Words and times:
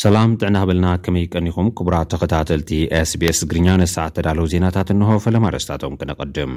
ሰላም 0.00 0.30
ጥዕና 0.40 0.58
በልና 0.68 0.88
ከመይ 1.04 1.24
ቀኒኹም 1.34 1.68
ክቡራት 1.76 2.08
ተኸታተልቲ 2.12 2.70
sbs 3.10 3.38
እግርኛ 3.46 3.68
ነሰዓት 3.82 4.12
ተዳለዉ 4.16 4.44
ዜናታት 4.54 4.88
እንሆ 4.94 5.12
ፈለማደስታቶም 5.24 5.94
ክነቐድም 6.00 6.50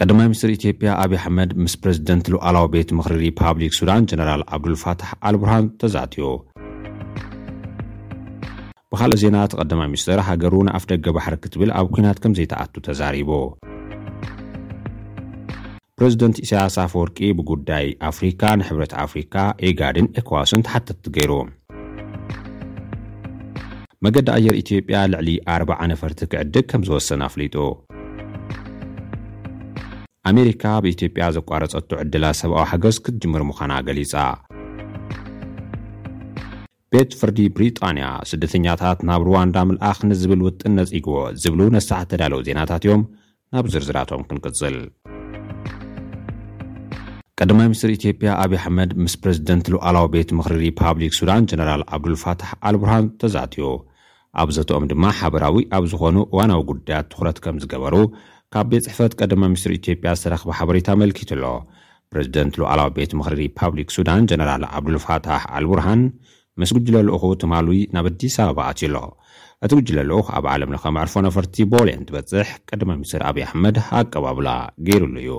ቀዳማ 0.00 0.18
ሚኒስትር 0.28 0.50
ኢትዮጵያ 0.58 0.90
ኣብዪ 1.04 1.16
ኣሕመድ 1.22 1.50
ምስ 1.62 1.74
ፕረዚደንት 1.84 2.28
ሉዓላዊ 2.36 2.66
ቤት 2.76 2.92
ምክሪ 3.00 3.16
ሪፓብሊክ 3.24 3.74
ሱዳን 3.80 4.06
ጀነራል 4.12 4.44
ኣብዱልፋትሕ 4.56 5.10
ኣልብርሃን 5.30 5.66
ተዛእትዮ 5.82 6.24
ብካልእ 8.92 9.20
ዜናት 9.26 9.52
ቀዳማ 9.60 9.82
ሚኒስተር 9.92 10.18
ሃገሩ 10.30 10.54
ንኣፍ 10.68 10.84
ደገ 10.94 11.06
ባሕር 11.18 11.36
ክትብል 11.44 11.70
ኣብ 11.80 11.86
ኩናት 11.96 12.20
ከምዘይተኣቱ 12.24 12.74
ተዛሪቡ 12.88 13.32
ፕሬዚደንት 15.98 16.36
ኢሳያስ 16.44 16.76
ኣፈወርቂ 16.84 17.18
ብጕዳይ 17.38 17.84
ኣፍሪካ 18.08 18.40
ንሕብረት 18.60 18.92
ኣፍሪካ 19.02 19.34
ኤጋድን 19.66 20.06
ዕክዋሱን 20.20 20.64
ተሓትቲ 20.66 21.04
ገይሩ 21.16 21.32
መገዲ 24.04 24.28
ኣየር 24.36 24.56
ኢትዮጵያ 24.62 24.96
ልዕሊ 25.12 25.28
40 25.58 25.76
ነፈርቲ 25.92 26.18
ክዕድግ 26.32 26.66
ከም 26.72 26.82
ዝወሰን 26.88 27.22
ኣፍሊጡ 27.28 27.54
ኣሜሪካ 30.30 30.64
ብኢትዮጵያ 30.86 31.24
ዘቋረጸቱ 31.38 31.90
ዕድላ 32.02 32.24
ሰብኣዊ 32.40 32.64
ሓገዝ 32.72 32.98
ክትጅምር 33.04 33.42
ምዃና 33.50 33.72
ገሊጻ 33.88 34.14
ቤት 36.94 37.14
ፍርዲ 37.20 37.38
ብሪጣንያ 37.58 38.06
ስደተኛታት 38.32 38.98
ናብ 39.10 39.22
ሩዋንዳ 39.28 39.56
ምልኣኽ 39.70 39.98
ንዝብል 40.10 40.42
ውጥን 40.48 40.76
ነጺግዎ 40.80 41.16
ዝብሉ 41.44 41.62
ነሳዕ 41.76 42.00
እተዳለዉ 42.06 42.40
ዜናታት 42.50 42.84
እዮም 42.88 43.02
ናብ 43.54 43.66
ዝርዝራቶም 43.74 44.22
ክንቅጽል 44.30 44.76
ቀደማ 47.40 47.60
ምኒስትሪ 47.68 47.90
ኢትዮጵያ 47.98 48.30
ኣብዪ 48.42 48.56
ኣሕመድ 48.60 48.90
ምስ 49.04 49.14
ፕረዚደንት 49.22 49.66
ሉዓላዊ 49.74 50.04
ቤት 50.12 50.28
ምኽሪ 50.38 50.54
ሪፓብሊክ 50.66 51.12
ሱዳን 51.18 51.46
ጀነራል 51.50 51.82
ኣብዱልፋታሕ 51.94 52.50
ኣልቡርሃን 52.68 53.06
ተዛእጥዩ 53.20 53.62
ኣብ 54.42 54.48
ዘትኦም 54.56 54.84
ድማ 54.90 55.04
ሓበራዊ 55.20 55.56
ኣብ 55.78 55.84
ዝዀኑ 55.92 56.16
እዋናዊ 56.30 56.60
ጕዳያት 56.70 57.08
ትዅረት 57.14 57.38
ከም 57.44 57.56
ዝገበሩ 57.62 57.94
ካብ 58.54 58.66
ቤት 58.72 58.84
ጽሕፈት 58.86 59.12
ቀደማ 59.20 59.42
ምኒስትሪ 59.52 59.74
ኢትዮጵያ 59.80 60.12
ዝተረኽበ 60.20 60.52
ሓበሬታ 60.58 60.88
መልኪት 61.02 61.32
ኣሎ 61.36 61.44
ፕሬዚደንት 62.12 62.54
ሉኣላዊ 62.62 62.88
ቤት 63.00 63.12
ምኽሪ 63.20 63.36
ሪፓብሊክ 63.42 63.90
ሱዳን 63.96 64.28
ጀነራል 64.32 64.64
ኣብዱልፋታሕ 64.78 65.42
ኣልቡርሃን 65.58 66.02
ምስ 66.62 66.72
ጕጅለ 66.78 66.96
ልኡኹ 67.10 67.24
ትማሉይ 67.44 67.82
ናብ 67.96 68.08
ኣዲስ 68.12 68.36
ኣበባ 68.44 68.60
ኣትዩሎ 68.72 68.96
እቲ 69.66 69.72
ጕጅለ 69.80 69.98
ኣልኡኽ 70.04 70.26
ኣብ 70.38 70.46
ዓለም 70.54 70.72
ለኻ 70.76 70.84
ማዕርፎ 70.98 71.16
ነፈርቲ 71.28 71.56
ቦልዕን 71.74 72.04
ትበጽሕ 72.10 72.46
ቀዳማ 72.70 72.90
ምኒስትሪ 73.00 73.22
ኣብዪ 73.30 73.42
ኣሕመድ 73.48 73.78
ኣቀባብላ 74.00 74.48
ገይሩሉ 74.88 75.16
እዩ 75.24 75.30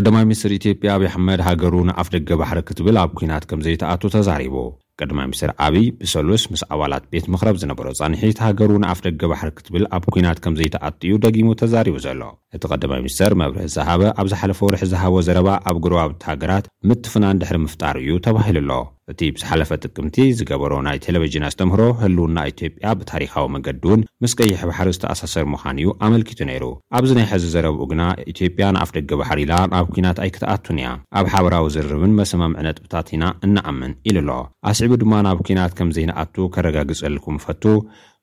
ቀዳማ 0.00 0.16
ሚኒስትር 0.26 0.50
ኢትዮጵያ 0.56 0.88
አብይ 0.96 1.06
ኣሕመድ 1.10 1.40
ሃገሩ 1.46 1.74
ንኣፍደገ 1.88 2.28
ባሕሪ 2.40 2.58
ክትብል 2.68 2.96
ኣብ 3.02 3.10
ኩናት 3.18 3.44
ከም 3.50 3.62
ዘይተኣቱ 3.66 4.02
ተዛሪቡ 4.14 4.54
ቀዳማይ 5.02 5.26
ሚኒስትር 5.30 5.50
ኣብይ 5.66 5.86
ብሰሉስ 6.02 6.44
ምስ 6.52 6.62
ኣባላት 6.74 7.04
ቤት 7.12 7.26
ምኽረብ 7.32 7.56
ዝነበሮ 7.62 7.88
ጻኒሒት 8.00 8.38
ሃገሩ 8.46 8.70
ንኣፍ 8.84 9.00
ደገ 9.06 9.22
ባሕር 9.32 9.50
ክትብል 9.58 9.84
ኣብ 9.96 10.06
ኩናት 10.14 10.38
ከም 10.44 10.54
ዘይተኣት 10.60 10.96
እዩ 11.06 11.14
ደጊሙ 11.26 11.48
ተዛሪቡ 11.62 11.96
ዘሎ 12.06 12.22
እቲ 12.56 12.62
ቐዳማይ 12.72 13.00
ምኒስተር 13.04 13.32
መብርህ 13.40 13.66
ዝሃበ 13.76 14.02
ኣብ 14.20 14.26
ዝሓለፈ 14.32 14.58
ወርሒ 14.68 14.82
ዝሃቦ 14.92 15.14
ዘረባ 15.26 15.48
ኣብ 15.70 15.76
ጉርባብቲ 15.84 16.22
ሃገራት 16.30 16.66
ምትፍናን 16.90 17.40
ድሕሪ 17.42 17.58
ምፍጣር 17.64 17.96
እዩ 18.04 18.12
ተባሂሉ 18.26 18.58
ኣሎ 18.70 18.76
እቲ 19.12 19.20
ብዝሓለፈ 19.34 19.68
ጥቅምቲ 19.84 20.16
ዝገበሮ 20.38 20.72
ናይ 20.86 20.96
ቴሌቭዥን 21.04 21.44
ኣስተምህሮ 21.48 21.82
ህልውና 22.00 22.38
ኢትዮጵያ 22.52 22.88
ብታሪኻዊ 23.00 23.44
መንገዲ 23.54 23.78
እውን 23.88 24.00
ምስ 24.24 24.32
ቀይሕ 24.40 24.60
ባሕሪ 24.70 24.90
ዝተኣሳሰር 24.96 25.44
ምዃን 25.52 25.76
እዩ 25.82 25.90
ኣመልኪቱ 26.06 26.40
ነይሩ 26.50 26.64
ኣብዚ 26.98 27.10
ናይ 27.18 27.26
ሕዚ 27.30 27.44
ዘረብኡ 27.54 27.86
ግና 27.92 28.02
ኢትዮጵያ 28.32 28.66
ንኣፍ 28.76 28.90
ደገ 28.96 29.12
ባሕሪ 29.20 29.40
ኢላ 29.46 29.54
ንብ 29.72 29.88
ኲናት 29.96 30.18
ኣይክትኣቱን 30.24 30.80
እያ 30.82 30.90
ኣብ 31.20 31.26
ሓበራዊ 31.34 31.66
ዝርርብን 31.76 32.14
መሰማምዕ 32.20 32.60
ነጥብታት 32.68 33.10
ኢና 33.16 33.24
እናኣምን 33.48 33.94
ኢሉ 34.10 34.28
ኣሎ 34.70 34.87
እብድማ 34.88 35.12
ናብ 35.24 35.38
ኩናት 35.46 35.72
ከምዘይንኣቱ 35.78 36.34
ከረጋግፀልኩም 36.54 37.36
ፈቱ 37.44 37.62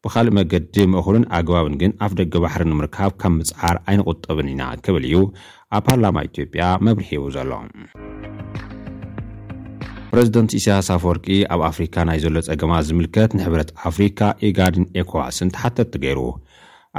ብካልእ 0.03 0.33
መገዲ 0.37 0.75
ምእኹሉን 0.93 1.25
ኣግባብን 1.37 1.75
ግን 1.81 1.91
ኣፍ 2.05 2.11
ደገ 2.19 2.33
ባሕሪ 2.43 2.63
ንምርካብ 2.69 3.11
ካብ 3.21 3.33
ምፅሓር 3.35 3.75
ኣይንቁጠብን 3.89 4.49
ኢና 4.53 4.61
ክብል 4.85 5.03
እዩ 5.09 5.15
ኣብ 5.77 5.81
ፓርላማ 5.87 6.17
ኢትዮጵያ 6.29 6.63
መብሪሂቡ 6.87 7.23
ዘሎ 7.35 7.51
ፕረዚደንት 10.11 10.51
እስያስ 10.59 10.89
ኣፈወርቂ 10.97 11.25
ኣብ 11.53 11.61
ኣፍሪካ 11.69 11.95
ናይ 12.09 12.19
ዘሎ 12.25 12.35
ፀገማ 12.49 12.73
ዝምልከት 12.89 13.31
ንሕብረት 13.37 13.71
ኣፍሪካ 13.89 14.19
ኢጋድን 14.49 14.85
ኤኳዋስን 15.01 15.51
ተሓተቲ 15.57 15.93
ገይሩ 16.05 16.19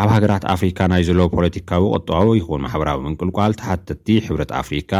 ኣብ 0.02 0.08
ሃገራት 0.16 0.46
ኣፍሪካ 0.56 0.78
ናይ 0.94 1.04
ዘለ 1.08 1.20
ፖለቲካዊ 1.38 1.82
ቁጠባዊ 1.96 2.30
ይኹውን 2.40 2.64
ማሕበራዊ 2.66 3.00
ምንቅልቋል 3.06 3.52
ተሓተቲ 3.62 4.06
ሕብረት 4.28 4.50
ኣፍሪካ 4.62 4.92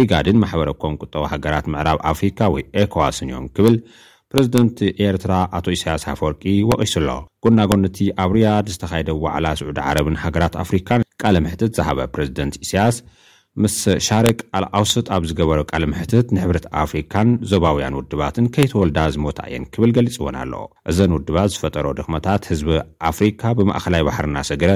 ኢጋድን 0.00 0.40
ማሕበረኮም 0.42 0.94
ቁጠቦ 1.02 1.22
ሃገራት 1.32 1.66
ምዕራብ 1.74 1.98
ኣፍሪካ 2.12 2.38
ወይ 2.54 2.62
ኤኮዋስን 2.82 3.28
እዮም 3.32 3.46
ክብል 3.56 3.76
ፕረዝደንት 4.32 4.78
ኤርትራ 5.04 5.34
ኣቶ 5.58 5.66
ኢሳያስ 5.76 6.02
ኣፈወርቂ 6.12 6.42
ወቒሱ 6.70 6.94
ኣሎ 7.00 7.10
ጎናጎነእቲ 7.44 7.98
ኣብ 8.22 8.30
ርያድ 8.36 8.66
ዝተኻደ 8.74 9.10
ዋዕላ 9.24 9.46
ስዑድ 9.60 9.78
ዓረብን 9.88 10.18
ሃገራት 10.24 10.56
ኣፍሪካን 10.64 11.04
ቃል 11.22 11.36
ምሕትት 11.44 11.72
ዝሃበ 11.78 12.00
ፕረዚደንት 12.16 12.56
ኢስያስ 12.64 12.98
ምስ 13.62 13.76
ሻረቅ 14.06 14.36
ኣልኣውሰጥ 14.56 15.04
ኣብ 15.14 15.22
ዝገበሮ 15.28 15.60
ቃል 15.70 15.84
ምሕትት 15.92 16.26
ንሕብረት 16.36 16.66
ኣፍሪካን 16.82 17.28
ዞባውያን 17.50 17.96
ውድባትን 17.98 18.46
ከይተወልዳ 18.56 18.98
ዝሞታ 19.14 19.38
እየን 19.50 19.64
ክብል 19.72 19.90
ገሊጽ 19.96 20.16
ዎን 20.24 20.36
ኣለዎ 20.42 20.62
እዘን 20.90 21.14
ውድባት 21.16 21.50
ዝፈጠሮ 21.54 21.86
ድኽመታት 22.00 22.48
ህዝቢ 22.50 22.68
ኣፍሪካ 23.10 23.42
ብማእኸላይ 23.60 24.04
ባሕርና 24.08 24.38
ሰግረ 24.50 24.70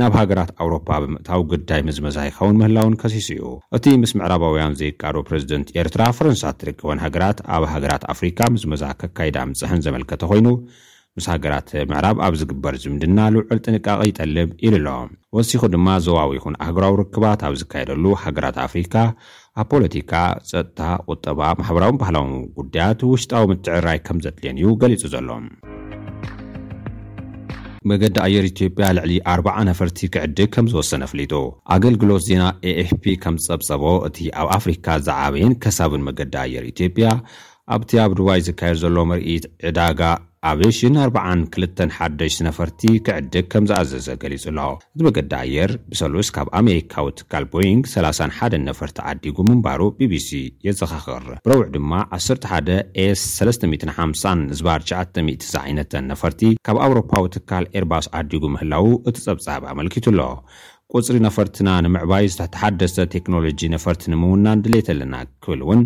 ናብ 0.00 0.14
ሃገራት 0.20 0.50
ኣውሮፓ 0.62 0.84
ብምእታው 1.02 1.40
ግዳይ 1.52 1.80
ምዝመዛ 1.86 2.16
ይኸውን 2.28 2.56
ምህላውን 2.60 2.94
ከሲሱ 3.00 3.28
እዩ 3.34 3.42
እቲ 3.76 3.84
ምስ 4.02 4.12
ምዕራባውያን 4.18 4.76
ዘይቃዶ 4.80 5.16
ፕረዚደንት 5.28 5.70
ኤርትራ 5.82 6.02
ፈረንሳ 6.16 6.42
እትርከበን 6.52 7.02
ሃገራት 7.04 7.38
ኣብ 7.56 7.64
ሃገራት 7.74 8.02
ኣፍሪካ 8.14 8.38
ምዝመዛ 8.54 8.84
ከካይዳ 9.00 9.38
ምጽሕን 9.50 9.82
ዘመልከተ 9.86 10.22
ኾይኑ 10.30 10.48
ምስ 11.18 11.26
ሃገራት 11.32 11.68
ምዕራብ 11.90 12.16
ኣብ 12.26 12.34
ዝግበር 12.42 12.74
ዝምድና 12.84 13.18
ልውዑል 13.34 13.58
ጥንቃቒ 13.64 14.00
ይጠልብ 14.10 14.50
ኢሉ 14.68 14.76
ኣሎ 14.96 15.08
ወሲኹ 15.38 15.62
ድማ 15.74 15.88
ዘዋዊ 16.06 16.32
ይኹን 16.38 16.56
ኣህገራዊ 16.66 16.94
ርክባት 17.02 17.42
ኣብ 17.48 17.56
ዝካየደሉ 17.62 18.04
ሃገራት 18.24 18.58
ኣፍሪካ 18.66 18.94
ኣብ 19.62 19.66
ፖለቲካ 19.74 20.12
ጸጥታ 20.52 20.80
ቝጠባ 21.10 21.42
ማሕበራዊ 21.62 21.94
ባህላዊ 22.04 22.28
ጕዳያት 22.60 23.02
ውሽጣዊ 23.12 23.44
ምትዕርራይ 23.52 24.00
ከም 24.08 24.20
ዘድልየን 24.26 24.58
እዩ 24.62 24.72
ገሊጹ 24.84 25.02
ዘሎም 25.16 25.46
መገዲ 27.90 28.16
ኣየር 28.24 28.46
ኢትዮጵያ 28.50 28.86
ልዕሊ 28.96 29.12
4ርባ0 29.34 29.62
ነፈርቲ 29.68 29.98
ክዕድግ 30.14 30.48
ከም 30.54 30.66
ዝወሰነ 30.72 31.00
ኣፍሊጡ 31.08 31.32
ኣገልግሎት 31.74 32.24
ዜና 32.28 32.42
aኤfፒ 32.70 33.04
ከም 33.22 33.36
ዝፀብፀቦ 33.44 33.84
እቲ 34.08 34.18
ኣብ 34.40 34.48
ኣፍሪካ 34.58 34.86
ዝዓበየን 35.06 35.54
ከሳብን 35.62 36.04
መገዲ 36.08 36.34
ኣየር 36.44 36.64
ኢትዮጵያ 36.72 37.06
ኣብቲ 37.76 37.92
ኣብ 38.04 38.12
ድባይ 38.18 38.40
ዝካየድ 38.48 38.78
ዘሎ 38.84 38.96
መርኢት 39.12 39.44
ዕዳጋ 39.70 40.00
ኣብየ 40.48 40.68
421 41.04 42.36
ነፈርቲ 42.46 42.80
ክዕድግ 43.06 43.46
ከም 43.52 43.64
ዝኣዘዘ 43.70 44.06
ገሊጹ 44.22 44.44
ኣሎ 44.52 44.58
እዚ 44.94 45.00
በገዲ 45.06 45.32
ኣየር 45.40 45.70
ብሰሉስ 45.90 46.28
ካብ 46.36 46.48
ኣሜሪካዊ 46.60 47.06
ትካል 47.18 47.44
ቦይንግ 47.54 47.82
31 47.94 48.54
ነፈርቲ 48.68 48.96
ዓዲጉ 49.10 49.36
ምንባሩ 49.48 49.80
bቢሲ 49.98 50.28
የዘኻኽር 50.66 51.26
ብረዊዕ 51.46 51.66
ድማ 51.74 51.92
11 52.18 52.70
ስ 53.22 53.26
350 53.42 54.44
ዝባር90ዛነን 54.60 56.06
ነፈርቲ 56.12 56.40
ካብ 56.68 56.80
ኣውሮፓዊ 56.86 57.24
ትካል 57.36 57.66
ኤርባስ 57.80 58.08
ዓዲጉ 58.20 58.42
ምህላው 58.54 58.88
እቲ 59.10 59.16
ጸብጻብ 59.26 59.62
ኣመልኪቱ 59.72 60.06
ኣሎ 60.14 60.20
ቁፅሪ 60.96 61.16
ነፈርትና 61.26 61.68
ንምዕባይ 61.88 62.24
ዝተተሓደሰ 62.32 62.96
ቴክኖሎጂ 63.16 63.60
ነፈርቲ 63.76 64.02
ንምውናን 64.14 64.62
ድሌት 64.64 64.88
ኣለና 64.94 65.14
ክብል 65.42 65.60
እውን 65.66 65.82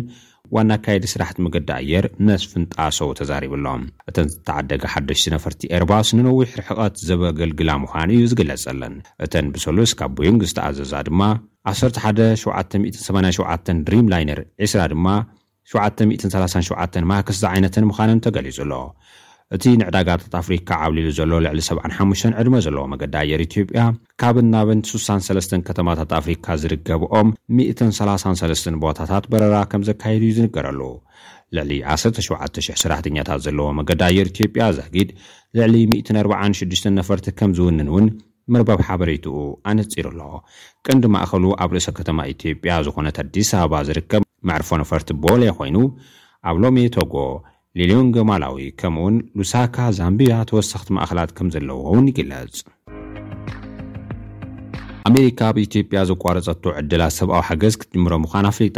ዋና 0.55 0.71
ካየዲ 0.85 1.05
ስራሕቲ 1.13 1.37
ምገዲ 1.45 1.69
ኣየር 1.79 2.05
ነስፍን 2.27 2.63
ጣሰው 2.75 3.09
ተዛሪብሎም 3.19 3.81
እተን 4.09 4.27
ዝተዓደገ 4.33 4.83
1ደሽቲ 4.95 5.25
ነፈርቲ 5.35 5.59
ኤርባስ 5.77 6.07
ንነዊሕ 6.17 6.49
ርሕቐት 6.59 6.95
ዘበገልግላ 7.07 7.69
ምዃን 7.83 8.09
እዩ 8.15 8.21
ዝግለጸለን 8.31 8.93
እተን 9.27 9.47
ብሰሉስ 9.55 9.91
ካብ 10.01 10.11
ቡይንግ 10.19 10.41
ዝተኣዘዛ 10.51 10.93
ድማ 11.09 11.21
11787 11.73 13.73
ድሪም 13.87 14.07
ላይነር 14.15 14.41
ዒስራ 14.65 14.81
ድማ 14.93 15.07
737 15.75 16.99
ማእክስዛ 17.11 17.43
ዓይነተን 17.53 17.87
ምዃነን 17.91 18.19
ተገሊጹ 18.25 18.57
ኣሎ 18.65 18.73
እቲ 19.55 19.63
ንዕዳጋታት 19.79 20.33
ኣፍሪካ 20.39 20.69
ዓብሊሉ 20.85 21.07
ዘሎ 21.17 21.31
ልዕሊ 21.45 21.59
75 21.65 22.29
ዕድመ 22.41 22.55
ዘለዎ 22.65 22.83
መገዳኣየር 22.93 23.41
ኢትዮጵያ 23.47 23.81
ካብን 24.21 24.47
ናብን 24.53 24.79
63 24.91 25.53
ከተማታት 25.67 26.13
ኣፍሪካ 26.19 26.45
ዚርከብኦም 26.61 27.27
133 27.59 28.73
ቦታታት 28.83 29.25
በረራ 29.33 29.57
ከም 29.73 29.83
ዘካየድ 29.89 30.23
እዩ 30.27 30.33
ዝንገረሉ 30.37 30.81
ልዕሊ 31.57 31.71
17,00 31.91 32.79
ስራሕትኛታት 32.83 33.41
ዘለዎ 33.45 33.67
መገዳኣየር 33.79 34.27
ኢትዮጵያ 34.33 34.63
ዛጊድ 34.79 35.11
ልዕሊ 35.59 35.75
146 35.95 36.89
ነፈርቲ 36.99 37.27
ከም 37.41 37.51
ዚውንን 37.59 37.89
እውን 37.91 38.07
መርባብ 38.53 38.79
ሓበሬቱኡ 38.87 39.37
ኣነጺሩ 39.69 40.05
ኣሎ 40.13 40.21
ቀንዲ 40.87 41.05
ማእኸሉ 41.15 41.45
ኣብ 41.63 41.69
ርእሶ 41.75 41.87
ከተማ 41.99 42.17
ኢትዮጵያ 42.35 42.73
ዝዀነት 42.87 43.17
ኣዲስ 43.25 43.51
ኣበባ 43.59 43.77
ዚርከብ 43.89 44.23
መዕርፎ 44.49 44.69
ነፈርቲ 44.81 45.09
ቦሌ 45.25 45.43
ዀይኑ 45.59 45.77
ኣብሎም 46.49 46.75
የቶጎ 46.83 47.13
ሌልዮን 47.79 48.09
ገማላዊ 48.15 48.57
ከምኡ 48.81 48.99
እውን 49.01 49.15
ሉሳካ 49.39 49.77
ዛምቢያ 49.95 50.33
ተወሳኽቲ 50.49 50.89
ማእኸላት 50.97 51.31
ከም 51.37 51.47
ዘለዎ 51.53 51.79
እውን 51.91 52.05
ይግለጽ 52.09 52.55
ኣሜሪካ 55.09 55.39
ኣብ 55.51 55.57
ኢትዮጵያ 55.63 56.01
ዘቋርጸቱ 56.11 56.63
ዕድላት 56.81 57.13
ሰብኣዊ 57.17 57.41
ሓገዝ 57.47 57.75
ክትጅምሮ 57.81 58.13
ምዃን 58.25 58.47
ኣፍሊጣ 58.51 58.77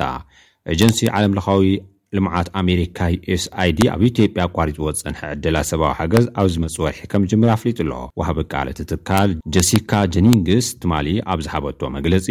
ኤጀንሲ 0.75 1.01
ዓለምለኻዊ 1.19 1.69
ልምዓት 2.17 2.49
ኣሜሪካ 2.61 2.97
ዩsኣid 3.33 3.77
ኣብ 3.93 4.01
ኢትዮጵያ 4.09 4.41
ኣቋሪፅዎት 4.49 4.97
ጸንሐ 5.03 5.21
ዕድላት 5.35 5.69
ሰብኣዊ 5.71 5.93
ሓገዝ 5.99 6.25
ኣብዚ 6.43 6.55
መጽወርሒ 6.65 7.01
ከም 7.13 7.27
ጅምር 7.33 7.51
ኣፍሊጡ 7.57 7.77
ኣሎ 7.85 7.93
ዋሃቢ 8.21 8.39
ቃል 8.53 8.67
እቲ 8.73 8.81
ትካል 8.93 9.29
ጀሲካ 9.57 9.91
ጀኒንግስ 10.17 10.69
ትማሊ 10.81 11.07
ኣብ 11.35 11.41
ዝሓበቶ 11.47 11.81
መግለጺ 11.99 12.27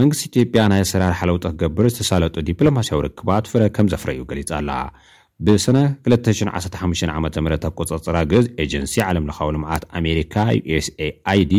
መንግስቲ 0.00 0.22
ኢትዮጵያ 0.32 0.60
ናይ 0.74 0.82
ኣሰራርሓ 0.88 1.20
ለውጥ 1.32 1.44
ኺገብር 1.54 1.86
ዝተሳለጡ 1.94 2.36
ዲፕሎማስያዊ 2.52 3.00
ርክባ 3.08 3.28
ትፍረ 3.46 3.64
ከም 3.76 3.88
ዘፍረ 3.94 4.10
ዩ 4.20 4.22
ገሊጻ 4.30 4.50
ኣላ 4.62 4.70
ብሰነ 5.46 5.78
215 6.08 7.14
ዓ 7.14 7.18
ም 7.44 7.48
ኣ 7.54 7.70
ቆጻጽራ 7.78 8.16
ግዝ 8.32 8.44
ኤጀንሲ 8.64 8.94
ዓለምለኻዊ 9.08 9.48
ልምዓት 9.56 9.82
ኣሜሪካ 10.00 10.34
us 10.76 10.86
aiዲ 11.32 11.52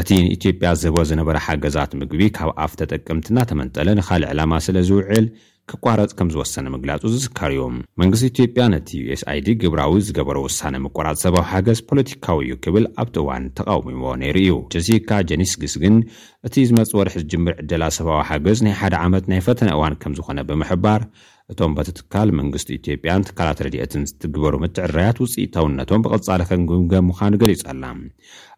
እቲ 0.00 0.08
ንኢትዮጵያ 0.24 0.68
ዝህቦ 0.82 0.96
ዝነበረ 1.10 1.36
ሓገዛት 1.46 1.92
ምግቢ 2.00 2.22
ካብ 2.36 2.50
ኣፍ 2.64 2.72
ተጠቀምቲናተመንጠለ 2.80 3.88
ንኻሊእ 4.00 4.30
ዕላማ 4.32 4.52
ስለ 4.66 4.76
ዝውዕል 4.90 5.26
ክቋረፅ 5.70 6.12
ከም 6.18 6.28
ዝወሰነ 6.34 6.66
ምግላጹ 6.74 7.02
ዝዝከር 7.14 7.50
እዮም 7.54 7.74
መንግስቲ 8.00 8.24
ኢትዮጵያ 8.32 8.62
ነቲ 8.74 8.88
usid 9.14 9.46
ግብራዊ 9.62 9.92
ዝገበሮ 10.06 10.38
ውሳነ 10.46 10.74
ምቆራፅ 10.84 11.16
ሰባዊ 11.24 11.42
ሓገዝ 11.50 11.80
ፖለቲካዊ 11.90 12.38
እዩ 12.46 12.54
ክብል 12.64 12.86
ኣብቲ 13.02 13.16
እዋን 13.22 13.44
ተቃሚዎ 13.58 14.06
ነይሩ 14.22 14.36
እዩ 14.46 14.54
ጀሲካ 14.74 15.10
ጀኒስ 15.30 15.52
ግስ 15.62 15.74
ግን 15.82 15.96
እቲ 16.48 16.54
ዝመፅእ 16.70 16.96
ወርሒ 17.00 17.14
ዝጅምር 17.22 17.54
ዕደላ 17.62 17.84
ሰብዊ 17.98 18.16
ሓገዝ 18.30 18.60
ናይ 18.68 18.74
ሓደ 18.82 18.94
ዓመት 19.06 19.26
ናይ 19.32 19.40
ፈተነ 19.48 19.70
እዋን 19.76 19.96
ከም 20.04 20.14
ዝኾነ 20.18 20.38
ብምሕባር 20.50 21.00
እቶም 21.52 21.72
በቲትካል 21.78 22.28
መንግስቲ 22.38 22.68
ኢትዮጵያን 22.78 23.24
ትካላት 23.28 23.58
ረድአትን 23.66 24.06
ዝትግበሩ 24.10 24.52
ምትዕራያት 24.62 25.18
ውጽኢተውነቶም 25.24 26.04
ብቕጻሊኸንግምገም 26.04 27.06
ምዃኑ 27.10 27.32
ገሊጹ 27.42 27.62
ኣላ 27.72 27.84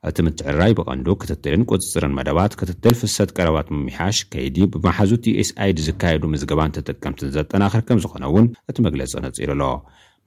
እቲ 0.09 0.17
ምትዕራይ 0.27 0.73
ብቐንዱ 0.79 1.07
ክትትልን 1.21 1.67
ቈጽጽርን 1.71 2.17
መደባት 2.19 2.57
ክትትል 2.61 2.95
ፍሰት 3.03 3.31
ቀረባት 3.39 3.69
ምምሓሽ 3.75 4.19
ከይዲ 4.33 4.57
ብመሓዙት 4.75 5.27
ዩ 5.31 5.35
s 5.49 5.53
ኣid 5.67 5.79
ዝካየዱ 5.89 6.25
ምዝገባን 6.35 6.75
ተጥቀምቲን 6.79 7.33
ዘጠናኽር 7.39 7.83
ከም 7.91 8.01
ዝዀነ 8.05 8.25
እውን 8.33 8.49
እቲ 8.71 8.77
መግለጺ 8.89 9.13
ነጺሩ 9.27 9.49
ኣሎ 9.57 9.63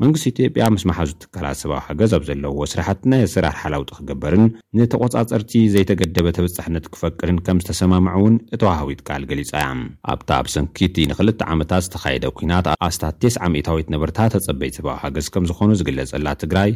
መንግስት 0.03 0.25
ኢትዮጵያ 0.31 0.63
ምስ 0.73 0.83
መሓዙ 0.89 1.11
ትካላት 1.21 1.57
ሰብኣዊ 1.61 1.79
ሓገዝ 1.85 2.11
ኣብ 2.17 2.23
ዘለዎ 2.27 2.57
ስራሕቲ 2.71 2.99
ናይ 3.11 3.21
ኣሰራርሓላውጢ 3.27 3.89
ክግበርን 3.97 4.43
ንተቆጻፀርቲ 4.77 5.53
ዘይተገደበ 5.73 6.27
ተብፃሕነት 6.37 6.85
ክፈቅድን 6.95 7.37
ከም 7.45 7.61
ዝተሰማምዐ 7.63 8.13
እውን 8.19 8.35
እተዋሃዊት 8.57 9.01
ካል 9.07 9.23
ገሊጿ 9.31 9.49
እያ 9.61 9.71
ኣብታ 10.13 10.29
ኣብ 10.41 10.49
ስንኪቲ 10.55 10.97
ንኽልተ 11.11 11.41
ዓመታት 11.53 11.83
ዝተኻየደ 11.87 12.27
ኩናት 12.41 12.67
ኣስታት 12.89 13.15
9ስ0ታዊት 13.27 13.89
ነብርታት 13.95 14.31
ተጸበይቲ 14.37 14.75
ሰብኣዊ 14.81 14.97
ሓገዝ 15.05 15.29
ከም 15.35 15.47
ዝኾኑ 15.51 15.71
ዝግለጸላ 15.81 16.27
ትግራይ 16.45 16.71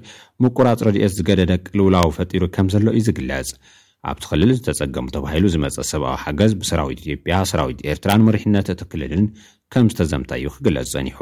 ምቁራጽሮ 0.45 0.88
ድኦት 0.97 1.15
ዝገደደቂ 1.19 1.65
ልውላዊ 1.81 2.09
ፈጢሩ 2.19 2.44
ከም 2.57 2.68
ዘሎ 2.75 2.88
እዩ 2.97 3.03
ዝግለጽ 3.09 3.51
ኣብቲኽልል 4.12 4.51
ዝተጸገሙ 4.57 5.06
ተባሂሉ 5.15 5.45
ዝመፀ 5.53 5.79
ሰብኣዊ 5.94 6.18
ሓገዝ 6.25 6.53
ብሰራዊት 6.62 7.01
ኢትጵያ 7.09 7.35
ሰራዊት 7.53 7.81
ኤርትራን 7.91 8.23
መሪሕነት 8.27 8.69
እትክልልን 8.73 9.25
ከም 9.73 9.85
ዝተዘምታ 9.91 10.31
እዩ 10.39 10.47
ክግለጽ 10.53 10.88
ጸኒሑ 10.94 11.19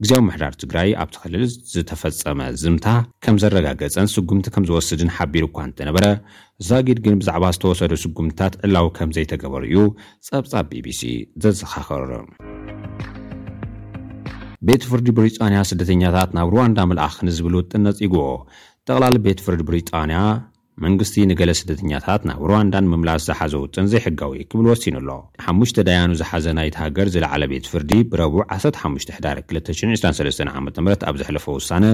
እግዜዊ 0.00 0.20
ምሕዳር 0.28 0.52
ትግራይ 0.62 0.88
ኣብቲ 1.02 1.14
ኽልል 1.22 1.42
ዝተፈጸመ 1.72 2.40
ዝምታ 2.62 2.86
ከም 3.24 3.36
ዘረጋገፀን 3.42 4.06
ስጉምቲ 4.14 4.46
ከም 4.54 4.64
ዝወስድን 4.68 5.10
ሓቢር 5.16 5.44
እኳ 5.48 5.58
እንተነበረ 5.68 6.04
ዛጊድ 6.68 6.98
ግን 7.06 7.18
ብዛዕባ 7.22 7.44
ዝተወሰዱ 7.56 7.92
ስጉምትታት 8.04 8.54
ዕላዊ 8.68 8.88
ከም 8.98 9.10
ዘይተገበሩ 9.16 9.62
እዩ 9.70 9.76
ጸብጻብ 10.28 10.64
ቢቢሲ 10.72 11.02
ዘዘኻኽር 11.44 12.04
ቤት 14.68 14.82
ፍርዲ 14.92 15.06
ብሪጣንያ 15.20 15.60
ስደተኛታት 15.72 16.30
ናብ 16.38 16.48
ሩዋንዳ 16.56 16.78
መልኣኽ 16.92 17.16
ንዝብል 17.28 17.56
ውጥነጺግኦ 17.62 18.22
ጠቕላሊ 18.88 19.16
ቤት 19.28 19.40
ፍርዲ 19.46 19.62
ብሪጣንያ 19.70 20.20
መንግስቲ 20.84 21.16
ንገለ 21.30 21.50
ስደተኛታት 21.58 22.22
ናብ 22.28 22.40
ሩዋንዳን 22.50 22.86
ምምላስ 22.92 23.22
ዝሓዘ 23.28 23.52
ውጥን 23.64 23.86
ዘይሕጋው 23.92 24.30
እ 24.40 24.44
ክብል 24.50 24.66
ወሲኑ 24.70 24.94
ኣሎ 25.00 25.10
5ሙሽ 25.44 25.70
ዳያኑ 25.88 26.10
ዝሓዘ 26.20 26.46
ናይቲ 26.58 26.74
ሃገር 26.82 27.08
ዝለዓለ 27.14 27.42
ቤት 27.52 27.66
ፍርዲ 27.72 27.92
ብረቡዕ 28.12 28.42
15 28.56 29.12
ሕዳር223 29.16 30.42
ዓ 30.54 30.56
ም 30.64 30.68
ኣብ 31.10 31.16
ዘሕለፈ 31.20 31.46
ውሳነ 31.58 31.84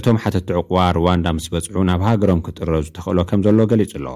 እቶም 0.00 0.18
ሓተትዕቕዋ 0.24 0.80
ሩዋንዳ 0.98 1.26
ምስ 1.38 1.46
በጽሑ 1.54 1.76
ናብ 1.90 2.02
ሃገሮም 2.10 2.44
ክጥረዙ 2.48 2.86
ተኽእሎ 2.98 3.18
ከም 3.32 3.40
ዘሎ 3.48 3.58
ገሊጹ 3.72 3.92
ኣሎ 4.02 4.08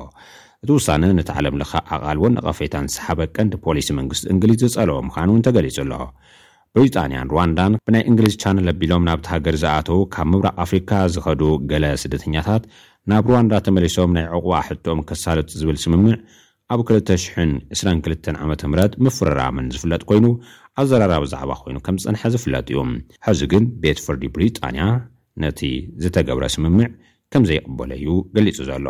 እቲ 0.65 0.71
ውሳነ 0.79 1.05
ነቲ 1.19 1.31
ዓለምለኻ 1.39 1.73
ኣቓል 1.95 2.19
እውን 2.21 2.35
ንቐፌታን 2.39 2.87
ሰሓበ 2.97 3.19
ቀንዲ 3.37 3.55
ፖሊስ 3.67 3.89
መንግስቲ 4.01 4.27
እንግሊዝ 4.35 4.61
ዝጸለዎ 4.69 4.99
ምኻን 5.09 5.31
እውን 5.33 5.43
ተገሊጹ 5.47 5.79
ኣሎ 5.87 5.95
ብሪጣንያን 6.77 7.29
ሩዋንዳን 7.33 7.73
ብናይ 7.89 8.03
እንግሊዝ 8.11 8.35
ቻነል 8.43 8.69
ኣቢሎም 8.73 9.05
ናብቲ 9.09 9.27
ሃገር 9.33 9.57
ዝኣተዉ 9.63 9.99
ካብ 10.15 10.27
ምብራቕ 10.31 10.57
ኣፍሪካ 10.65 10.91
ዝኸዱ 11.15 11.43
ገለ 11.71 11.85
ስደተኛታት 12.03 12.63
ናብ 13.11 13.25
ሩዋንዳ 13.31 13.55
ተመሊሶም 13.67 14.11
ናይ 14.17 14.27
ዕቑዋ 14.37 14.53
ሕትኦም 14.67 15.01
ክሳልጥ 15.09 15.49
ዝብል 15.61 15.77
ስምምዕ 15.83 16.15
ኣብ 16.75 16.81
20022 16.93 18.31
ዓ 18.45 18.47
ም 18.53 18.79
ምፍረራምን 19.07 19.67
ዝፍለጥ 19.75 20.03
ኮይኑ 20.11 20.27
ኣዘራራ 20.83 21.13
ብዛዕባ 21.25 21.51
ኮይኑ 21.65 21.77
ከም 21.87 21.97
ዝጸንሐ 22.03 22.23
ዝፍለጥ 22.37 22.63
እዩ 22.73 22.79
ሕዚ 23.29 23.41
ግን 23.55 23.65
ቤት 23.85 23.99
ፍርዲ 24.07 24.23
ብሪጣንያ 24.37 24.83
ነቲ 25.45 25.61
ዝተገብረ 26.05 26.45
ስምምዕ 26.57 26.89
ከምዘይቕበለዩ 27.35 28.05
ገሊጹ 28.37 28.59
ዘሎ 28.71 28.87